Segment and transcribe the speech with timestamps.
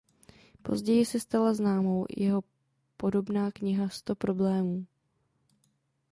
[0.61, 2.43] Později se stala známou jeho
[2.97, 4.85] podobná kniha "Sto problémů".